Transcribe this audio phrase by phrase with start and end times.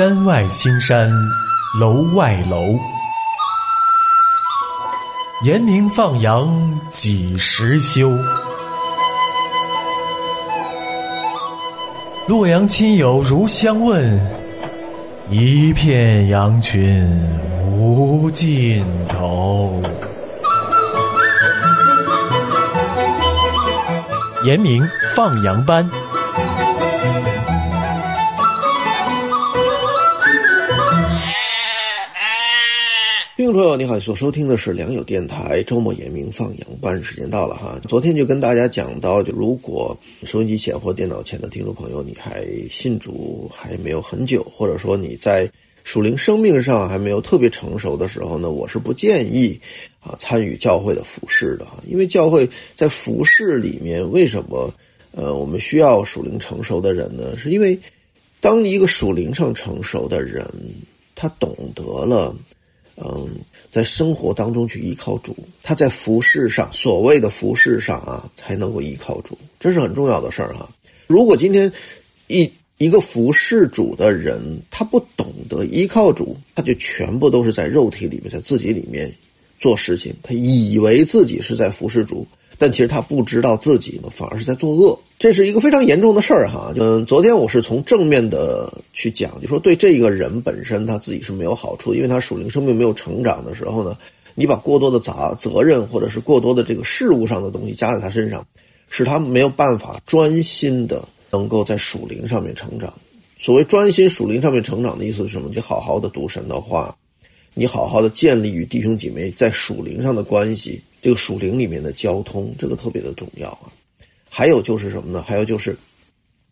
[0.00, 1.12] 山外青山
[1.78, 2.74] 楼外楼，
[5.44, 8.10] 严明放羊几时休？
[12.26, 14.18] 洛阳亲友如相问，
[15.28, 17.06] 一片羊群
[17.70, 19.82] 无尽头。
[24.44, 24.82] 严明
[25.14, 25.86] 放羊班。
[33.40, 37.80] 听众朋友，你好，所收听的是良友电台周末严明放羊班，时间到了哈。
[37.88, 45.50] 昨天就跟大家讲到，就如果收音机前或电脑前的听众朋友，你还信主还没有很久，或者说你在
[45.84, 49.58] 属灵生命上还没有特别成熟的时候呢，我是不建议
[50.00, 52.46] 啊参与教会的服饰的哈，因为教会
[52.76, 54.70] 在服饰里面为什么
[55.12, 57.34] 呃我们需要属灵成熟的人呢？
[57.38, 57.78] 是因为
[58.38, 60.46] 当一个属灵上成熟的人，
[61.14, 62.36] 他懂得了。
[63.02, 63.28] 嗯，
[63.70, 70.68] 在生活当中去依靠主，他在服饰上，所谓的服饰上啊，才能够依靠主，这是很重要的事儿哈。
[71.06, 71.72] 如果今天
[72.26, 74.40] 一一个服侍主的人，
[74.70, 79.12] 他不懂得依靠主，他就全部都是在肉体里面，在自己里面
[79.58, 82.26] 做事情，他以为自己是在服侍主。
[82.60, 86.74] 但其实他不知道自己呢，反而是在作恶，这是一个非常严重的事儿哈。
[86.76, 93.96] 嗯，昨天我是从正面的去讲，就说对这个人本身他自己是没有好处，因为他属灵生命没有成长的时候呢，
[94.34, 98.46] 你把过多的杂责任或者是过多的这个事物上的东西加在他身上，
[98.90, 102.92] 使他没有办法专心的能够在属灵上面成长。
[103.38, 105.48] 所谓专心属灵上面成长的意思是什么？
[105.50, 106.94] 就好好的读神的话，
[107.54, 110.78] 你好好的建立与弟兄姐妹在属灵上的关系。
[111.02, 113.72] 这个属灵里面的交通，这个特别的重要啊。
[114.28, 115.22] 还有就是什么呢？
[115.22, 115.76] 还有就是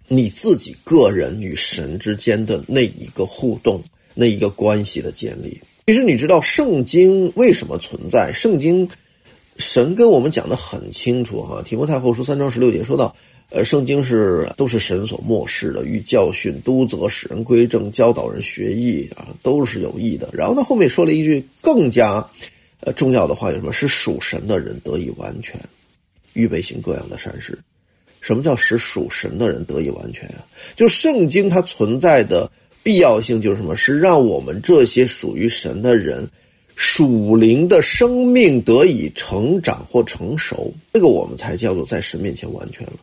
[0.08, 3.80] 你自己个人与神之间的那一个互动，
[4.14, 5.60] 那一个关系的建立。
[5.86, 8.32] 其实你知道圣经为什么存在？
[8.32, 8.88] 圣经
[9.58, 11.62] 神跟我们讲的很清楚哈。
[11.62, 13.14] 提摩太后书三章十六节说到，
[13.50, 20.28] 呃，圣经是都是神所漠视的，与教训、督责、使人归正、教导人学艺啊，都是有益的。
[20.32, 22.26] 然后呢，后面说了一句更加。
[22.80, 23.72] 呃，重要的话有什么？
[23.72, 25.60] 是属神的人得以完全，
[26.34, 27.58] 预备行各样的善事。
[28.20, 30.46] 什么叫使属神的人得以完全啊？
[30.74, 32.50] 就圣经它存在的
[32.82, 33.76] 必要性就是什么？
[33.76, 36.28] 是让我们这些属于神的人，
[36.74, 42.94] 属灵的生命得以成长或成熟，这个我们才叫做在神面前完全了。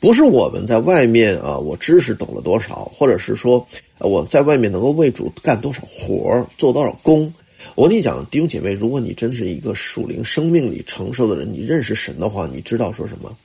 [0.00, 3.64] 不是我们在外面啊，我知识懂了多少，或者是说
[3.98, 7.32] 我在外面能够为主干多少活做多少功。
[7.74, 13.36] 我跟你讲，弟兄姐妹，如果你真是一个属灵生命里承受的人，你认识神的话，你知道说什么？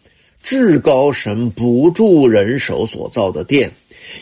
[0.43, 3.69] 至高神不住人手所造的殿，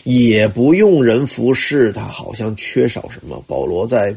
[0.02, 3.42] 也不用人服侍，他好像缺少什么。
[3.46, 4.16] 保罗在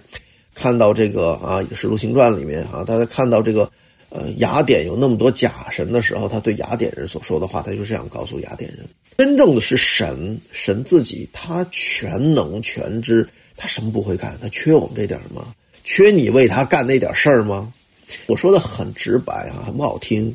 [0.56, 3.70] 看到这个啊《使徒行传》里面啊，大家看到这个
[4.10, 8.80] 呃雅典有那么多假神的时候，他对雅典人所说的话，他就这样告诉雅典人：
[9.18, 14.36] 真正的是神，神自己，他全能全知，他什么不会干？
[14.42, 15.54] 他缺我们这点吗？
[15.90, 17.74] 缺你为他干那点事儿吗？
[18.28, 20.34] 我说的很直白啊，很不好听，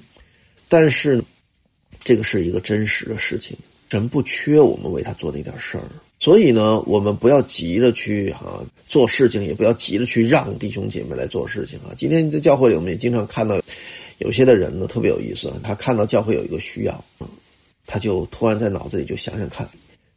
[0.69, 1.23] 但是
[2.03, 3.57] 这个是一个真实的事情。
[3.89, 5.85] 神不缺我们为他做那点事儿，
[6.19, 11.95] 所以呢，我们不要急着去哈做事情，也不要急着去让弟兄姐妹来做事情啊。
[11.97, 13.63] 今天在教会里，我们也经常看到
[14.19, 17.05] 有些的人呢，特别有意思，他看到教会有一个需要，
[17.87, 19.69] 他就突然在脑子里就想想看，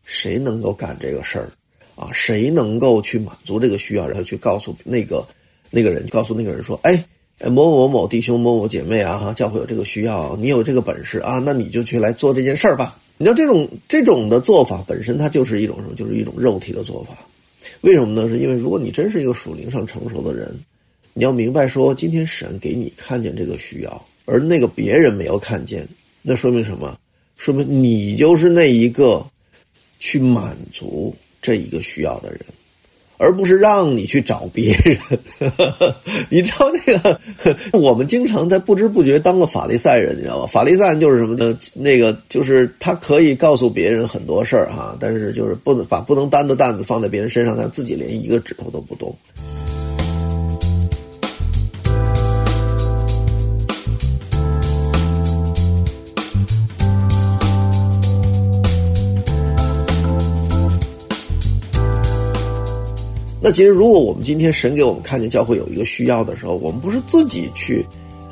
[0.03, 1.51] 谁能够干这个事儿。
[1.97, 5.27] 啊，谁能够去满足这个需要，然后去告诉那个
[5.71, 7.03] 那个人，告诉那个人说：“哎，
[7.49, 15.95] 某某某弟兄、某某姐妹啊，哈，教会有这个需要，你有这个本事啊，那你就去来做这件事儿吧。”你知道这种这种的做法本身，它就是一种什么？
[15.95, 17.17] 就是一种肉体的做法。
[17.81, 18.29] 为什么呢？
[18.29, 20.55] 是因为如果你真是一个属灵上成熟的人，
[21.15, 25.87] 你要明白说，今天神给你看见这个需要，而那个别人没有看见，
[26.21, 26.95] 那说明什么？
[27.37, 29.25] 说明你就是那一个
[29.97, 31.15] 去满足。
[31.41, 32.39] 这一个需要的人，
[33.17, 34.97] 而不是让你去找别人。
[36.29, 37.19] 你知道这个？
[37.73, 40.47] 我们经常在不知不觉当了法利赛人，你知道吧？
[40.47, 41.57] 法利赛人就是什么呢？
[41.73, 49.15] 那个就是他可以告诉别人很多事儿哈，但是就是不能把不能担的担子放在别人身上，他自己连一个指头都不动。
[63.47, 67.81] 那其实，如果我们今天神给我们看见教会有一个需要的时候，我们不是自己去，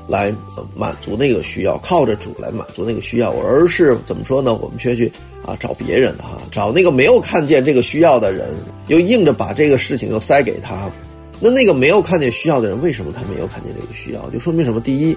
[0.10, 0.30] 来
[0.76, 4.54] 满足那个需要，靠着主来满足那个需要，而是怎么说呢？
[4.56, 5.10] 我们却去
[5.46, 8.50] 啊找别人哈，找那个没有看见这个需要的人，
[8.88, 10.92] 又硬着把这个事情又塞给他。
[11.40, 14.30] 那那个没有看见需要的人，为什么他没有看见这个需要？
[14.32, 14.82] 就说明什么？
[14.82, 15.16] 第一，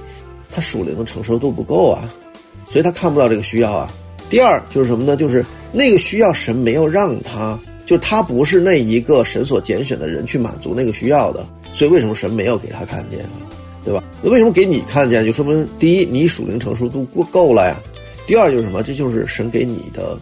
[0.48, 2.08] 他属灵的承受度不够啊，
[2.70, 3.92] 所以他看不到这个需要啊。
[4.30, 5.16] 第二就是什么呢？
[5.16, 7.58] 就是那个需要神没有让他，
[7.88, 13.32] 就他不是那一个神所拣选的人去满足那个需要的，所以为什么神没有给他看见啊？
[13.82, 14.04] 对吧？
[14.20, 15.24] 那为什么给你看见？
[15.24, 17.80] 就说明第一，你属灵成熟度过够了呀。
[18.26, 18.82] 第二就是什么？
[18.82, 20.18] 这就是神给你的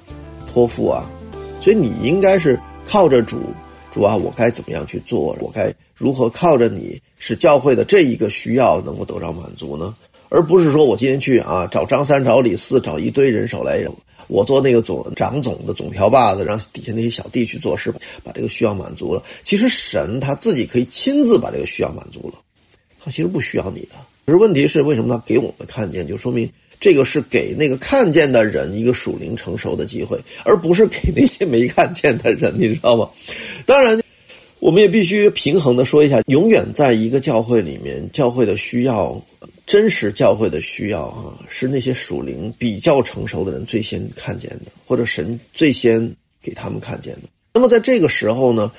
[0.48, 1.10] 托付啊。
[1.60, 3.40] 所以你应该是靠着主，
[3.90, 5.36] 主啊，我该怎么样去做？
[5.40, 9.92] 我该如何靠着你，使教会的这一个需要能够得到满足呢？
[10.28, 13.84] 而不是说我今天去啊，找张三、找李四、找一堆人手来，
[14.28, 17.92] 我做那个总长总的总瓢把子，让底下那些小弟去做事，
[18.24, 19.22] 把这个需要满足了。
[19.42, 22.40] 其实神他自己可以亲自把这个需要满足了。
[22.98, 23.94] 他其实不需要你的，
[24.24, 26.06] 可是问题是为什么他给我们看见？
[26.06, 26.50] 就说明
[26.80, 33.08] 这个是给那个看见的人一个属灵成熟的机会，而不是给那些没看见的人，你知道吗？
[33.64, 34.02] 当然，
[34.58, 39.22] 我们也必须平衡的说一下，永远在一个教会里面，教会的需要，
[39.66, 46.10] 真实教会的需要啊，是那些属灵比较成熟的人最先看见的，或者神最先
[46.40, 47.22] 给他们看见的。
[47.52, 48.72] 那么在这个时候呢？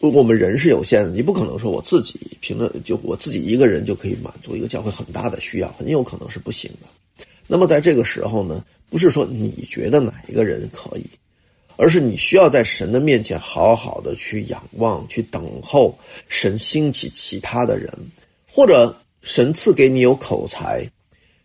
[0.00, 7.26] 我们人是有限的，你不可能说我自己凭着就我自己一个人就可以满足一个教会很大的需要，很有可能是不行的。
[7.48, 11.04] 那么在这个时候呢，不是说你觉得哪一个人可以，
[11.74, 15.98] 而是你需要在神的面前好好的去仰望、去等候
[16.28, 17.92] 神兴起其他的人，
[18.48, 20.88] 或者神赐给你有口才，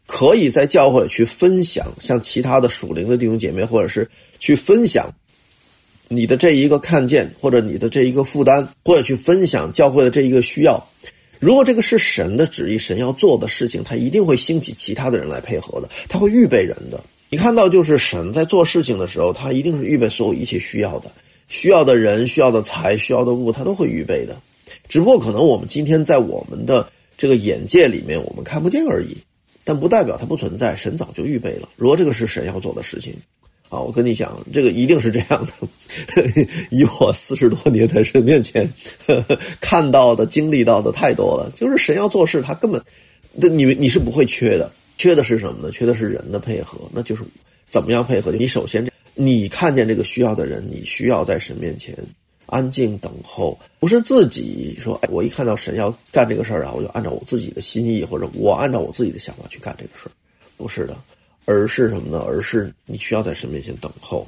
[0.06, 4.10] 可以在教会去分享，像其他的属灵的弟兄姐妹，或者是
[4.40, 5.10] 去分享。
[6.10, 10.80] 你的这一个看见，或者你的这一个负担，或者去分享教会的这一个需要，
[11.40, 17.04] 如果这个是神的旨意，神要做的事情，他一定会兴起其他的人来配合的，他会预备人的。
[17.30, 21.12] 你看到，就是神在做事情的时候，他一定是预备所有一切需要的，
[21.48, 24.40] 需要的人、需要的财、需要的物，他都会预备的。
[24.88, 26.88] 只不过可能我们今天在我们的
[27.24, 29.16] 这个眼界里面，我们看不见而已，
[29.64, 31.70] 但不代表它不存在，神早就预备了。
[31.78, 33.16] 如果这个是神要做的事情。
[33.70, 35.54] 啊，我跟你讲，这个一定是这样的。
[36.70, 38.70] 以我四十多年在神面前
[39.62, 41.50] 看到的、经历到的太多了。
[41.56, 42.84] 就是神要做事，他根本，
[43.32, 44.70] 那你你是不会缺的。
[44.98, 45.72] 缺的是什么呢？
[45.72, 46.78] 缺的是人的配合。
[46.92, 47.24] 那就是
[47.70, 48.34] 怎么样配合？
[48.34, 51.98] 你首先，你看见这个需要的人，你需要在神面前
[52.54, 60.12] 安静等候，不是自己说，哎，我一看到神要干这个事儿啊，我就按照我自己的心意，或者我按照我自己的想法去干这个事儿，
[60.56, 60.96] 不是的。
[61.46, 62.24] 而是什么呢？
[62.26, 64.26] 而是你需要在神面前等候，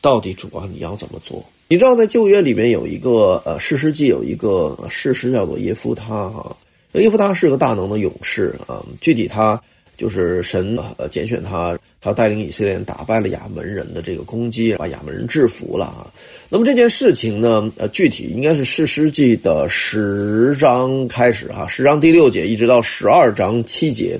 [0.00, 1.44] 到底主啊，你要怎么做？
[1.68, 6.56] 你知道，在旧约里面有一个呃，事实记有一个事实叫做耶夫他哈，
[6.94, 8.84] 耶夫他是个大能的勇士啊。
[9.00, 9.62] 具体他
[9.98, 16.06] 就是神呃拣选他，他带领以色列人打败了亚门人的这个攻击，把亚门人制服了啊。
[16.48, 24.18] 那么这件事情呢，呃，具体应该是士师记的十章开始哈，十章第六节一直到十二章七节。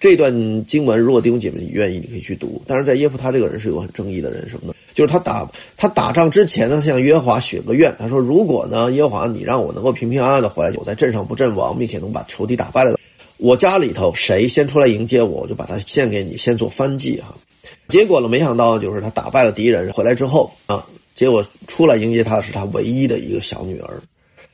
[0.00, 0.32] 这段
[0.64, 2.60] 经文，如果弟兄姐妹你愿意，你可以去读。
[2.66, 4.74] 但是在耶夫他这个人是有很正义的人，什么呢？
[4.94, 5.46] 就是他打
[5.76, 12.98] 他打仗之前呢，向约华许个愿，他说：“如果呢，耶和华你让我能够平平安安的回来，我在镇上不阵亡，并且能把仇敌打败了，
[13.40, 17.34] 我家里头谁先出来迎接我，我就把他献给你，先做翻祭哈。”
[17.88, 24.00] 结果呢，没想到就是他打败了敌人，回来之后啊，结果出来迎接他是他唯一的一个小女儿。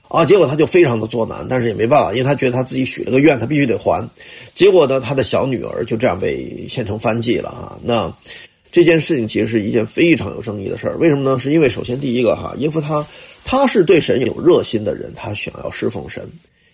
[0.08, 4.08] 啊，结果他就非常的作难，但是也没办法，因为他觉得他自己许了个愿，他必须得还。
[4.54, 7.76] 结果呢，他的小女儿就这样被献成番祭了啊。
[7.82, 8.11] 那
[8.70, 10.96] 这件事情其实是一件非常有争议的事儿。
[10.99, 11.38] 为什么呢？
[11.38, 13.04] 是因为首先第一个哈，耶夫他
[13.44, 16.22] 他是对神有热心的人，他想要侍奉神。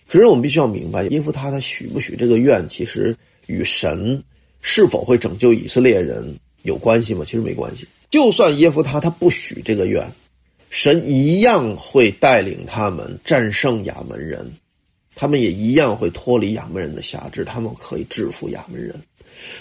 [0.07, 3.15] 可是我们必须要明白，耶夫他他许不许这个愿，其实
[3.47, 4.21] 与神
[4.61, 7.23] 是否会拯救以色列人有关系吗？
[7.25, 7.87] 其实没关系。
[8.09, 10.05] 就算耶夫他他不许这个愿。
[10.69, 14.51] 神一样会带领他们战胜亚门人，
[15.13, 18.99] 他们也一样会脱离亚门人的辖制，他们可以制服亚门人。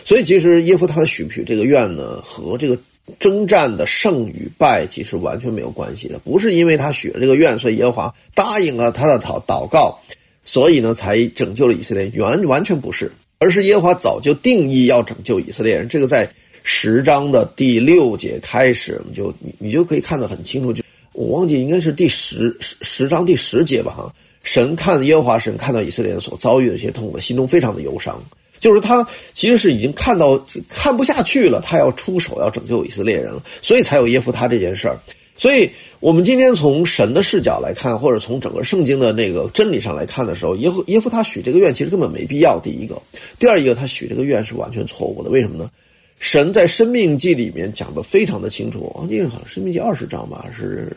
[0.04, 2.78] 所以，其实耶夫他许不许这个愿呢，和这个
[3.18, 6.18] 征战的胜与败其实完全没有关系的。
[6.20, 9.98] 不是因为他许了这个愿，所以耶和华答应了他的祷祷告，
[10.44, 12.10] 所以呢才拯救了以色列。
[12.20, 15.88] 完完全不是，而是耶和华早就定义要拯救以色列人。
[15.88, 16.28] 这个在
[16.62, 20.72] 十章的第六节开始，你就你你就可以看得很清楚。
[20.72, 20.82] 就
[21.12, 28.22] 我忘记应该是第十十十章第十节吧，哈，神看耶和华神看到以色列人所遭遇的一些痛苦，心中非常的忧伤，
[28.58, 34.98] 就是他其实是已经看到看不下去了，他要出手要拯救以色列人了，所以才有耶夫他这件事儿。
[35.34, 42.60] 所以，我们今天从神的视角来看，或者从整个圣经的那个真理上来看的时候，耶和耶夫他许这个愿其实根本没必要。
[42.60, 43.00] 第一个，
[43.38, 45.30] 第二一个，他许这个愿是完全错误的。
[45.30, 45.70] 为什么呢？
[46.18, 50.92] 神在《生命记》里面讲的非常的清楚，我记得好像《生命记》二十章吧，是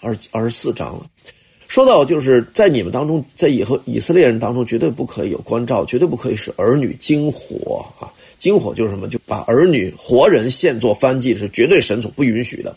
[0.00, 1.06] 二二十四章了。
[1.66, 8.06] 说到就是在你们当中，在以后以色列人当中，绝对不可以有关照，绝对不可以使儿女惊火啊！
[8.38, 9.08] 惊火就是什么？
[9.08, 12.76] 就把儿女活人献作燔祭，是绝对神所不允许的。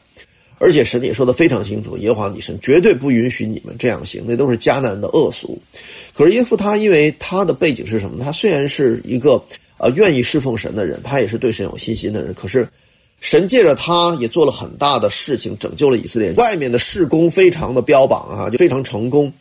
[0.64, 5.60] 而且神也说的非常清楚，耶和华你神绝对不允许你们这样行，那都是迦南的恶俗。
[6.14, 8.24] 可是耶夫他因为他的背景是什么？
[8.24, 9.44] 他虽然是一个
[9.78, 12.32] 呃愿意侍奉神的人，他也是对神有信心的人。
[12.36, 12.68] 可是
[13.22, 16.32] 神借着他也做了很大的事情，拯救了以色列。
[16.34, 19.34] 外面的事工非常的标榜啊，就非常成功。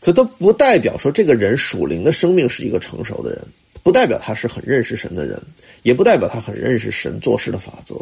[0.00, 3.40] 可都不代表说这个人属灵的生命是一个成熟的人，
[3.82, 5.40] 不代表他是很认识神的人，
[5.82, 7.96] 也不代表他很认识神做事的法则。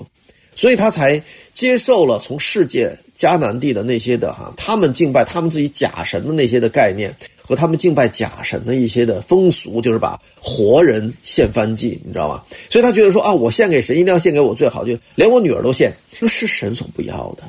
[0.56, 1.22] 所以他才
[1.52, 12.42] 接受了从世界迦南地的那些的哈，他们敬拜他们自己假神的那些的概念和他们敬拜假神的一些的风俗，就是把活人献翻祭，你知道吗？
[12.68, 17.44] 所以他觉得说啊，我献给神一定要献给我最好，就连我女儿都献，这是神所不要的，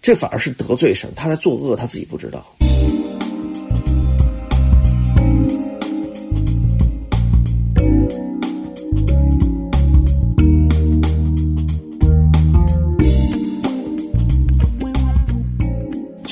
[0.00, 2.56] 这反而是得罪神，他在作恶，他自己不知道。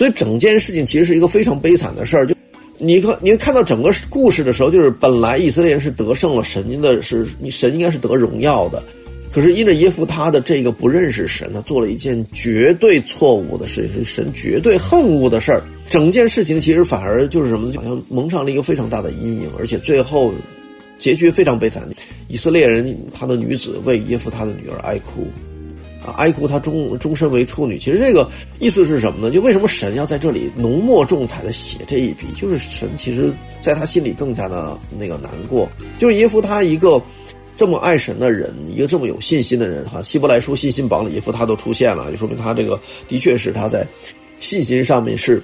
[0.03, 2.27] 所以整件事情其实是一个非常悲惨的事儿。
[2.27, 2.35] 就
[2.77, 8.83] 你看，你看到整个故事的时候，就是本来以色列人是得胜了，神的是你神应该是得荣耀的，
[9.31, 15.63] 可是因着耶夫他的这个不认识神，他做了一件绝对错误的事，是神绝对恨恶的事儿。
[15.89, 20.35] 整件事情其实反而就是什么，好像蒙上了一个非常大的阴影，而且最后
[20.99, 21.89] 结局非常悲惨。
[22.27, 25.29] 以色列人他的女子为耶夫他的女儿哀哭。
[26.05, 28.29] 啊，哀哭他终终身为处女，其实这个
[28.59, 29.33] 意思是什么呢？
[29.33, 32.27] 就为什么神要在这里浓墨重彩的写这一笔？
[32.35, 35.71] 就是神其实在他心里更加的那个难过。
[35.99, 37.01] 就是耶夫他一个
[37.55, 43.87] 这么爱神的人，一个这么有信心的人，哈，希伯来书信心榜里耶夫他都出现了，就说明他这个的确是他在
[44.41, 45.41] 信心上面是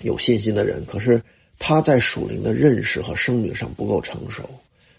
[0.00, 0.82] 有信心的人。
[0.86, 1.20] 可是
[1.58, 4.42] 他在属灵的认识和生命上不够成熟，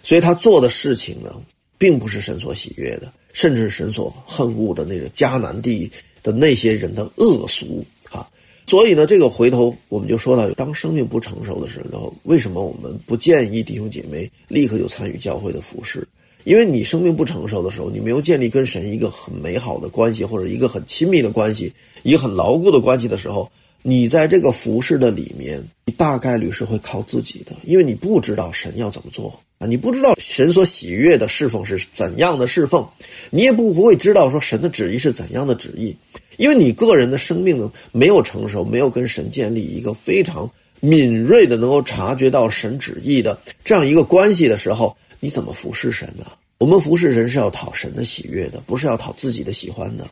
[0.03, 1.33] 所以他做的事情呢，
[1.79, 3.11] 并不是神所喜悦的。
[3.33, 8.25] 甚至神所恨恶的那个迦南地的那些人的恶俗啊，
[8.65, 16.07] 所以呢，这个回头我们就说到，当生命不成熟的时候，为什么我们不建议弟兄姐妹立刻就参与教会的服饰？
[16.45, 21.73] 因为你生命不成熟的时候，你没有建立跟神一个很美好的关系，或者一个很亲密的关系，
[22.03, 23.49] 一个很牢固的关系的时候，
[23.85, 29.67] 你在这个服饰的里面，你大概率是会靠自己的，因为你不知道神要怎么做啊。
[29.67, 32.87] 你不知道神所喜悦的侍奉是怎样的侍奉，
[33.29, 35.93] 你也不会知道说神的旨意是怎样的旨意，
[36.37, 40.49] 因为你个人的生命呢没有成熟，没有跟神建立一个非常
[40.79, 46.25] 敏锐的能够察觉到神旨意的这样一个关系的时候，你怎么服侍神呢？
[46.59, 50.07] 我们服侍神是要讨神的喜悦的，不是要讨自己的喜欢的。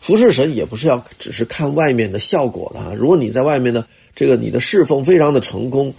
[0.00, 2.92] 服侍神也不是要只是看外面的效果的啊。
[2.96, 5.94] 如果你在外面的这个你的侍奉非常的成功。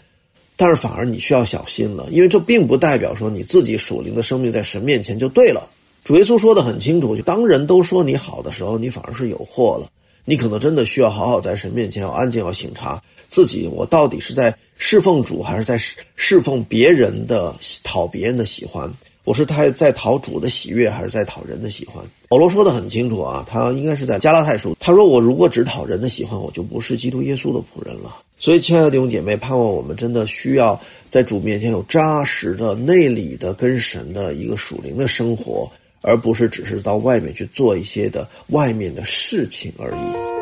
[0.59, 5.69] 但是反而你需要小心了，因为这并不代表说你自己属灵的生命在神面前就对了。
[6.03, 9.87] 主耶稣说的很清楚，就当人都说你好的时候，你反而是有祸了。
[10.25, 12.99] 你可能真的需要好好在神面前要安静，要醒察
[13.29, 18.91] 自己，我到底是在侍奉主，还是在侍侍奉别人的讨别人的喜欢？
[19.27, 22.01] 我是他在讨主的喜悦，还是在讨人的喜欢？
[22.29, 28.19] 保罗说的很清楚啊，他应该是在加拉太书，他说我如果只讨人的喜欢，我就不是基督耶稣的仆人了。
[28.37, 30.79] 所以，亲爱的弟兄姐妹，盼望我们真的需要
[31.09, 35.69] 在主面前有扎实的内里的跟神的一个属灵的生活，
[35.99, 40.36] 而不是只是到外面去做一些的外面的事情而已。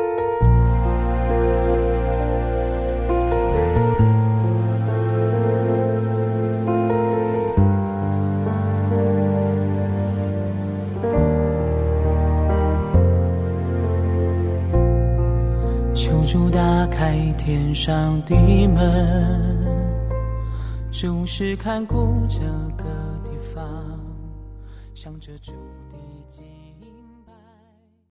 [16.86, 18.34] 开天上的
[18.68, 19.66] 门，
[20.90, 22.40] 就是看顾这
[22.76, 22.84] 个
[23.24, 24.00] 地方，
[24.94, 25.52] 想着主。